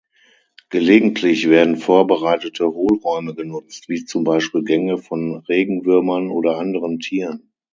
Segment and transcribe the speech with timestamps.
[0.71, 7.51] Gelegentlich werden vorbereitete Hohlräume genutzt, wie zum Beispiel Gänge von Regenwürmern oder anderen Tieren.